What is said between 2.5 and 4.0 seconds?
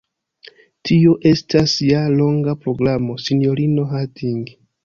programo, sinjorino